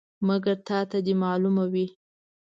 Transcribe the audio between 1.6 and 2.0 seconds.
وي.